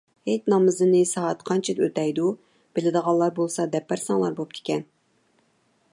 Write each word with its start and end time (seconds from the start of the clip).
ھېيت 0.27 0.47
نامىزىنى 0.51 1.01
سائەت 1.09 1.43
قانچىدە 1.49 1.85
ئۆتەيدۇ؟ 1.87 2.25
بىلىدىغانلار 2.79 3.37
بولسا 3.41 3.69
دەپ 3.77 3.89
بەرسەڭلار 3.93 4.37
بوپتىكەن. 4.41 4.87